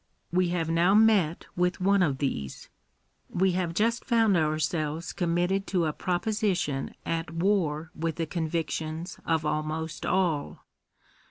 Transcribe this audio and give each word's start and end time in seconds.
We 0.31 0.47
have 0.47 0.67
now 0.67 0.95
met 0.95 1.45
with 1.55 1.79
one 1.79 2.01
of 2.01 2.17
these. 2.17 2.69
We 3.29 3.51
have 3.51 3.75
just 3.75 4.03
found 4.03 4.35
our 4.35 4.57
selves 4.57 5.13
committed 5.13 5.67
to 5.67 5.85
a 5.85 5.93
proposition 5.93 6.95
at 7.05 7.29
war 7.29 7.91
with 7.93 8.15
the 8.15 8.25
convictions 8.25 9.19
of 9.27 9.45
almost 9.45 10.03
all. 10.03 10.65